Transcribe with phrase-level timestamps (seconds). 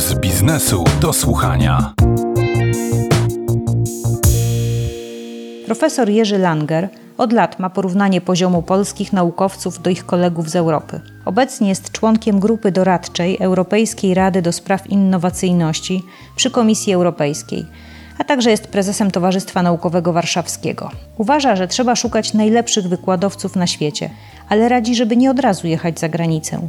[0.00, 1.92] z biznesu do słuchania.
[5.66, 6.88] Profesor Jerzy Langer
[7.18, 11.00] od lat ma porównanie poziomu polskich naukowców do ich kolegów z Europy.
[11.24, 16.02] Obecnie jest członkiem grupy doradczej Europejskiej Rady do Spraw Innowacyjności
[16.36, 17.66] przy Komisji Europejskiej,
[18.18, 20.90] a także jest prezesem Towarzystwa Naukowego Warszawskiego.
[21.18, 24.10] Uważa, że trzeba szukać najlepszych wykładowców na świecie,
[24.48, 26.68] ale radzi, żeby nie od razu jechać za granicę.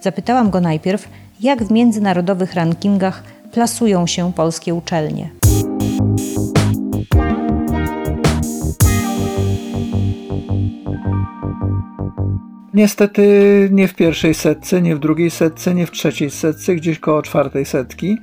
[0.00, 1.08] Zapytałam go najpierw,
[1.40, 5.30] jak w międzynarodowych rankingach plasują się polskie uczelnie.
[12.74, 17.22] Niestety nie w pierwszej setce, nie w drugiej setce, nie w trzeciej setce, gdzieś koło
[17.22, 18.18] czwartej setki,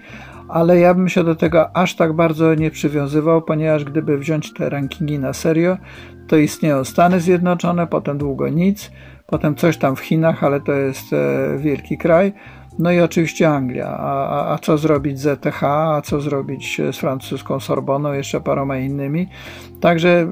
[0.47, 4.69] ale ja bym się do tego aż tak bardzo nie przywiązywał, ponieważ gdyby wziąć te
[4.69, 5.77] rankingi na serio,
[6.27, 8.91] to istnieją Stany Zjednoczone, potem długo nic,
[9.27, 12.33] potem coś tam w Chinach, ale to jest e, wielki kraj,
[12.79, 13.87] no i oczywiście Anglia.
[13.87, 18.77] A, a, a, co zrobić z ETH, a co zrobić z francuską Sorboną, jeszcze paroma
[18.77, 19.27] innymi.
[19.81, 20.27] Także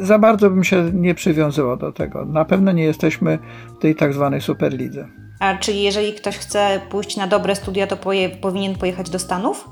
[0.00, 2.24] za bardzo bym się nie przywiązywał do tego.
[2.24, 3.38] Na pewno nie jesteśmy
[3.78, 5.08] w tej tak zwanej superlidze.
[5.40, 9.68] A czyli jeżeli ktoś chce pójść na dobre studia, to poje, powinien pojechać do Stanów?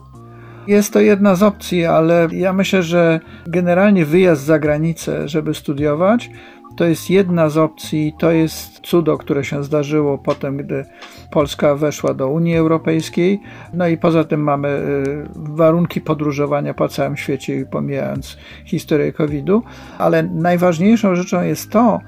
[0.66, 6.30] Jest to jedna z opcji, ale ja myślę, że generalnie wyjazd za granicę, żeby studiować,
[6.76, 10.84] to jest jedna z opcji, to jest cudo, które się zdarzyło potem, gdy
[11.30, 13.40] Polska weszła do Unii Europejskiej.
[13.74, 19.62] No i poza tym mamy y, warunki podróżowania po całym świecie, pomijając historię COVID-u,
[19.98, 22.00] ale najważniejszą rzeczą jest to,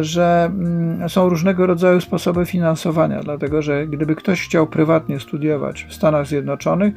[0.00, 5.94] że mm, są różnego rodzaju sposoby finansowania, dlatego że gdyby ktoś chciał prywatnie studiować w
[5.94, 6.94] Stanach Zjednoczonych,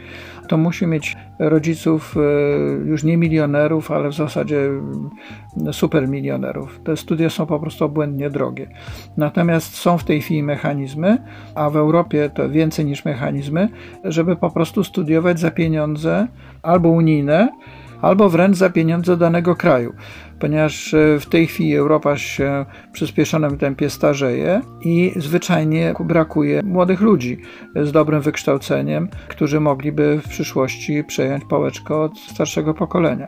[0.48, 6.80] to musi mieć rodziców y, już nie milionerów, ale w zasadzie mm, supermilionerów.
[6.84, 8.68] Te studia są po prostu obłędnie drogie.
[9.18, 11.18] Natomiast są w tej chwili mechanizmy,
[11.56, 13.70] a w Europie to więcej niż mechanizmy,
[14.04, 16.28] żeby po prostu studiować za pieniądze
[16.64, 17.50] albo unijne,
[18.02, 19.94] albo wręcz za pieniądze danego kraju,
[20.40, 27.02] ponieważ e, w tej chwili Europa się w przyspieszonym tempie starzeje i zwyczajnie brakuje młodych
[27.02, 27.38] ludzi
[27.76, 33.28] z dobrym wykształceniem, którzy mogliby w przyszłości przejąć pałeczkę od starszego pokolenia.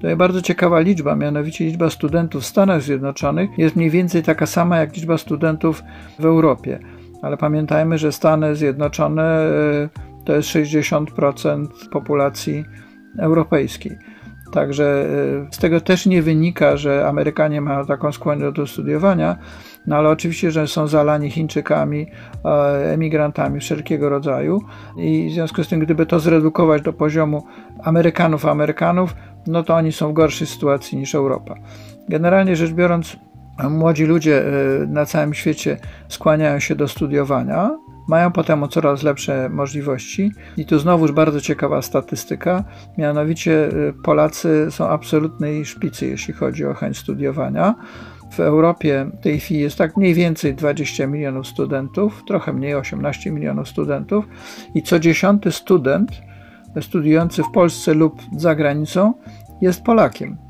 [0.00, 4.46] To jest bardzo ciekawa liczba, mianowicie liczba studentów w Stanach Zjednoczonych jest mniej więcej taka
[4.46, 5.82] sama jak liczba studentów
[6.18, 6.78] w Europie.
[7.22, 9.88] Ale pamiętajmy, że Stany Zjednoczone e,
[10.24, 12.64] to jest 60% populacji
[13.18, 13.98] europejskiej.
[14.52, 15.06] Także
[15.48, 19.36] e, z tego też nie wynika, że Amerykanie mają taką skłonność do studiowania,
[19.86, 22.06] no ale oczywiście, że są zalani Chińczykami,
[22.44, 22.48] e,
[22.92, 24.60] emigrantami wszelkiego rodzaju
[24.96, 27.46] i w związku z tym, gdyby to zredukować do poziomu
[27.82, 29.14] Amerykanów, Amerykanów,
[29.46, 31.54] no to oni są w gorszej sytuacji niż Europa.
[32.08, 33.16] Generalnie rzecz biorąc,
[33.70, 35.76] młodzi ludzie e, na całym świecie
[36.08, 40.32] skłaniają się do studiowania, mają potem coraz lepsze możliwości.
[40.56, 42.64] I tu znowuż bardzo ciekawa statystyka,
[42.98, 47.74] mianowicie y, Polacy są absolutnej szpicy, jeśli chodzi o chęć studiowania.
[48.30, 53.30] W Europie w tej chwili jest tak mniej więcej 20 milionów studentów, trochę mniej 18
[53.30, 54.24] milionów studentów
[54.74, 56.10] i co dziesiąty student
[56.80, 59.14] studiujący w Polsce lub za granicą
[59.60, 60.47] jest Polakiem.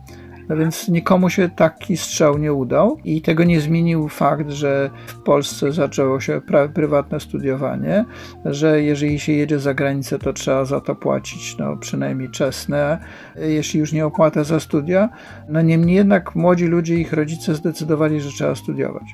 [0.49, 5.15] No więc nikomu się taki strzał nie udał i tego nie zmienił fakt, że w
[5.15, 6.41] Polsce zaczęło się
[6.75, 8.05] prywatne studiowanie,
[8.45, 12.99] że jeżeli się jedzie za granicę, to trzeba za to płacić no, przynajmniej czesne,
[13.37, 15.09] jeśli już nie opłatę za studia.
[15.49, 19.05] No niemniej jednak młodzi ludzie i ich rodzice zdecydowali, że trzeba studiować.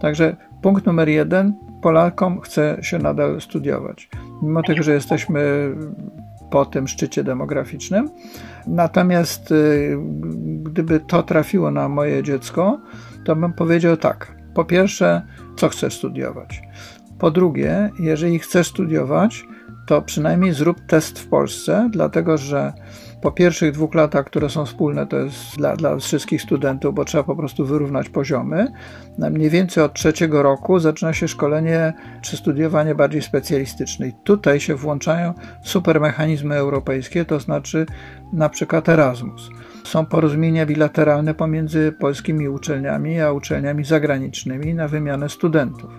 [0.00, 4.08] Także punkt numer jeden, Polakom chce się nadal studiować.
[4.42, 5.70] Mimo tego, że jesteśmy
[6.50, 8.10] po tym szczycie demograficznym.
[8.66, 9.96] Natomiast y,
[10.62, 12.80] gdyby to trafiło na moje dziecko,
[13.24, 14.36] to bym powiedział tak.
[14.54, 15.22] Po pierwsze,
[15.56, 16.62] co chcesz studiować?
[17.18, 19.44] Po drugie, jeżeli chcesz studiować,
[19.86, 22.72] to przynajmniej zrób test w Polsce, dlatego że
[23.22, 27.24] po pierwszych dwóch latach, które są wspólne, to jest dla, dla wszystkich studentów, bo trzeba
[27.24, 28.72] po prostu wyrównać poziomy.
[29.18, 31.92] Mniej więcej od trzeciego roku zaczyna się szkolenie
[32.22, 34.08] czy studiowanie bardziej specjalistyczne.
[34.08, 37.86] I tutaj się włączają super mechanizmy europejskie, to znaczy
[38.32, 39.50] na przykład Erasmus.
[39.84, 45.90] Są porozumienia bilateralne pomiędzy polskimi uczelniami a uczelniami zagranicznymi na wymianę studentów.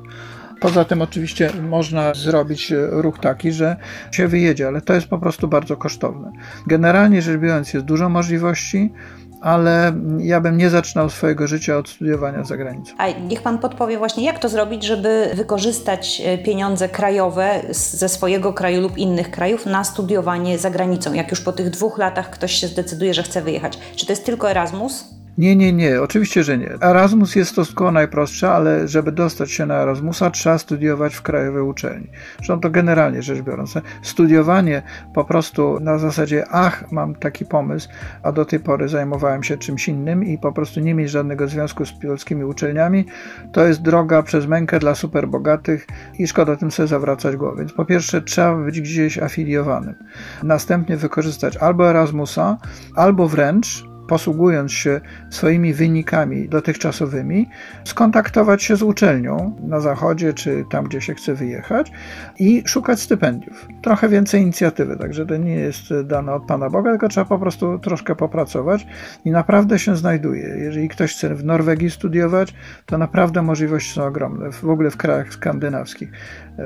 [0.62, 3.76] Poza tym oczywiście można zrobić ruch taki, że
[4.12, 6.32] się wyjedzie, ale to jest po prostu bardzo kosztowne.
[6.68, 8.94] Generalnie rzecz biorąc jest dużo możliwości,
[9.42, 12.94] ale ja bym nie zaczynał swojego życia od studiowania za granicą.
[12.98, 18.54] A niech Pan podpowie właśnie, jak to zrobić, żeby wykorzystać e, pieniądze krajowe ze swojego
[18.54, 22.52] kraju lub innych krajów na studiowanie za granicą, jak już po tych dwóch latach ktoś
[22.52, 23.80] się zdecyduje, że chce wyjechać.
[23.96, 25.21] Czy to jest tylko Erasmus?
[25.38, 26.70] Nie, nie, nie, oczywiście, że nie.
[26.82, 31.62] Erasmus jest to szkoła najprostsza, ale żeby dostać się na Erasmusa, trzeba studiować w krajowej
[31.62, 32.08] uczelni.
[32.38, 33.74] Zresztą to generalnie rzecz biorąc.
[34.02, 34.82] Studiowanie
[35.14, 37.90] po prostu na zasadzie, ach, mam taki pomysł,
[38.24, 41.86] a do tej pory zajmowałem się czymś innym i po prostu nie mieć żadnego związku
[41.86, 43.06] z polskimi uczelniami,
[43.52, 45.88] to jest droga przez mękę dla superbogatych
[46.20, 47.58] i szkoda tym sobie zawracać głowę.
[47.60, 49.96] Więc po pierwsze, trzeba być gdzieś afiliowanym.
[50.44, 52.58] Następnie wykorzystać albo Erasmusa,
[52.96, 57.50] albo wręcz posługując się swoimi wynikami dotychczasowymi,
[57.84, 61.92] skontaktować się z uczelnią na zachodzie czy tam, gdzie się chce wyjechać
[62.40, 63.68] i szukać stypendiów.
[63.82, 67.80] Trochę więcej inicjatywy, także to nie jest dane od Pana Boga, tylko trzeba po prostu
[67.80, 68.88] troszkę popracować
[69.26, 70.48] i naprawdę się znajduje.
[70.58, 72.54] Jeżeli ktoś chce w Norwegii studiować,
[72.86, 76.12] to naprawdę możliwości są ogromne, w ogóle w krajach skandynawskich.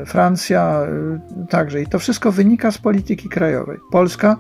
[0.05, 0.79] Francja
[1.49, 3.77] także i to wszystko wynika z polityki krajowej.
[3.91, 4.37] Polska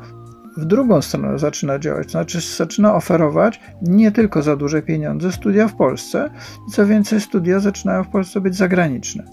[0.57, 5.67] w drugą stronę zaczyna działać, to znaczy zaczyna oferować nie tylko za duże pieniądze studia
[5.67, 6.29] w Polsce,
[6.71, 9.23] co więcej, studia zaczynają w Polsce być zagraniczne.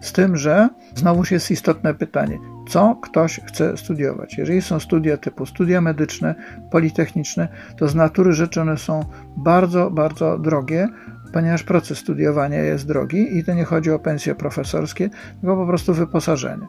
[0.00, 2.38] Z tym, że znowuż jest istotne pytanie,
[2.68, 4.38] co ktoś chce studiować.
[4.38, 6.34] Jeżeli są studia typu studia medyczne,
[6.70, 9.04] politechniczne, to z natury rzeczy one są
[9.36, 10.88] bardzo, bardzo drogie,
[11.34, 15.10] ponieważ proces studiowania jest drogi i to nie chodzi o pensje profesorskie,
[15.40, 16.66] tylko po prostu wyposażenie.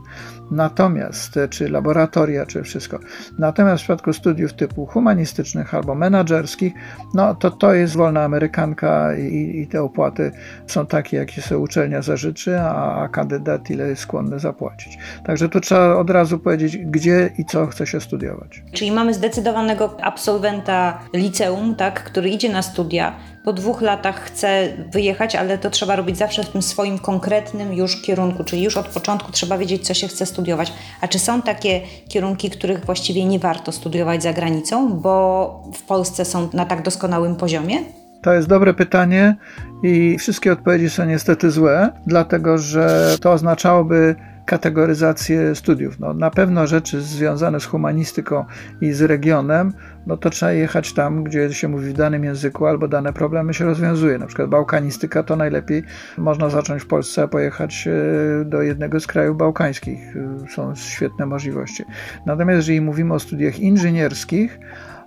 [0.51, 2.99] Natomiast, czy laboratoria, czy wszystko.
[3.39, 6.73] Natomiast w przypadku studiów typu humanistycznych albo menedżerskich,
[7.13, 10.31] no to to jest wolna amerykanka i, i te opłaty
[10.67, 14.97] są takie, jakie sobie uczelnia zażyczy, a, a kandydat ile jest skłonny zapłacić.
[15.25, 18.63] Także tu trzeba od razu powiedzieć, gdzie i co chce się studiować.
[18.71, 25.35] Czyli mamy zdecydowanego absolwenta liceum, tak, który idzie na studia, po dwóch latach chce wyjechać,
[25.35, 29.31] ale to trzeba robić zawsze w tym swoim konkretnym już kierunku, czyli już od początku
[29.31, 30.73] trzeba wiedzieć, co się chce studiować.
[31.01, 36.25] A czy są takie kierunki, których właściwie nie warto studiować za granicą, bo w Polsce
[36.25, 37.77] są na tak doskonałym poziomie?
[38.21, 39.35] To jest dobre pytanie
[39.83, 44.15] i wszystkie odpowiedzi są niestety złe, dlatego że to oznaczałoby
[44.45, 45.99] kategoryzację studiów.
[45.99, 48.45] No, na pewno rzeczy związane z humanistyką
[48.81, 49.73] i z regionem,
[50.07, 53.65] no to trzeba jechać tam, gdzie się mówi w danym języku albo dane problemy się
[53.65, 54.17] rozwiązuje.
[54.17, 55.83] Na przykład bałkanistyka to najlepiej
[56.17, 59.99] można zacząć w Polsce, a pojechać e, do jednego z krajów bałkańskich.
[60.45, 61.83] E, są świetne możliwości.
[62.25, 64.59] Natomiast jeżeli mówimy o studiach inżynierskich,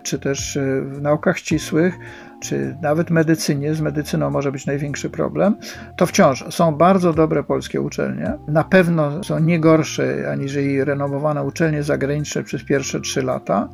[0.02, 1.98] czy też e, w naukach ścisłych,
[2.40, 5.56] czy nawet medycynie, z medycyną może być największy problem,
[5.96, 8.32] to wciąż są bardzo dobre polskie uczelnie.
[8.48, 13.68] Na pewno są nie gorsze aniżeli renomowane uczelnie zagraniczne przez pierwsze trzy lata.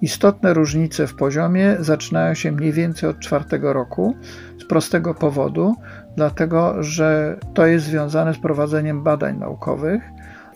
[0.00, 4.16] Istotne różnice w poziomie zaczynają się mniej więcej od czwartego roku
[4.58, 5.74] z prostego powodu,
[6.16, 10.02] dlatego że to jest związane z prowadzeniem badań naukowych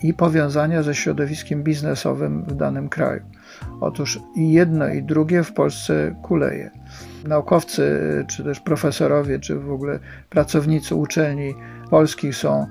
[0.03, 3.21] i powiązania ze środowiskiem biznesowym w danym kraju.
[3.81, 6.71] Otóż i jedno, i drugie w Polsce kuleje.
[7.27, 9.99] Naukowcy, czy też profesorowie, czy w ogóle
[10.29, 11.55] pracownicy uczelni
[11.89, 12.67] polskich są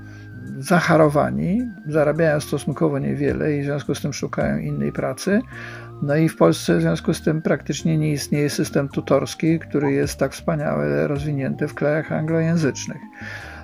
[0.59, 5.41] zacharowani, zarabiają stosunkowo niewiele i w związku z tym szukają innej pracy.
[6.03, 10.19] No i w Polsce w związku z tym praktycznie nie istnieje system tutorski, który jest
[10.19, 13.01] tak wspaniale rozwinięty w krajach anglojęzycznych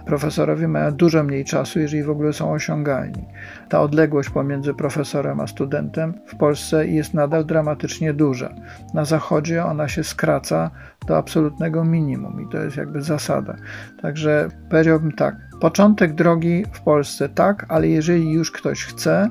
[0.06, 3.24] profesorowie mają dużo mniej czasu, jeżeli w ogóle są osiągalni.
[3.68, 8.54] Ta odległość pomiędzy profesorem a studentem w Polsce jest nadal dramatycznie duża.
[8.94, 10.70] Na Zachodzie ona się skraca
[11.06, 13.56] do absolutnego minimum i to jest jakby zasada.
[14.02, 19.30] Także powiedziałbym tak, początek drogi w Polsce tak, ale jeżeli już ktoś chce,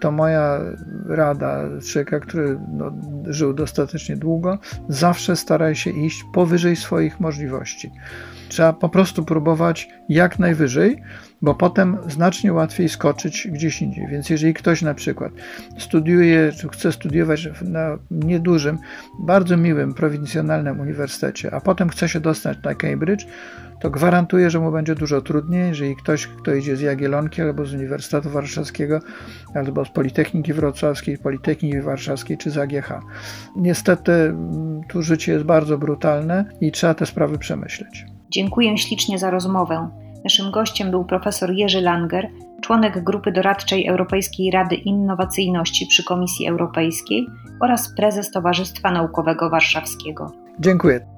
[0.00, 0.60] to moja
[1.08, 2.92] rada człowieka, który no,
[3.26, 4.58] żył dostatecznie długo,
[4.88, 7.90] zawsze staraj się iść powyżej swoich możliwości.
[8.48, 11.02] Trzeba po prostu próbować jak najwyżej,
[11.44, 14.06] bo potem znacznie łatwiej skoczyć gdzieś indziej.
[14.06, 15.32] Więc jeżeli ktoś na przykład
[15.78, 18.78] studiuje, czy chce studiować na niedużym,
[19.18, 23.26] bardzo miłym, prowincjonalnym uniwersytecie, a potem chce się dostać na Cambridge,
[23.80, 27.74] to gwarantuję, że mu będzie dużo trudniej, jeżeli ktoś, kto idzie z Jagiellonki albo z
[27.74, 29.00] Uniwersytetu Warszawskiego,
[29.54, 33.00] albo z Politechniki Wrocławskiej, Politechniki Warszawskiej czy z AGH.
[33.56, 38.06] Niestety mm, tu życie jest bardzo brutalne i trzeba te sprawy przemyśleć.
[38.30, 40.03] Dziękuję ślicznie za rozmowę.
[40.24, 42.28] Naszym gościem był profesor Jerzy Langer,
[42.60, 47.26] członek grupy doradczej Europejskiej Rady Innowacyjności przy Komisji Europejskiej
[47.60, 50.32] oraz prezes Towarzystwa Naukowego Warszawskiego.
[50.60, 51.13] Dziękuję.